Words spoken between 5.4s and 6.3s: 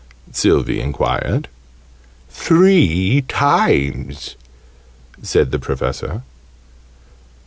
the Professor.